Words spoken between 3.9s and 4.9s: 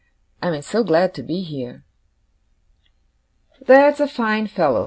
a fine fellow!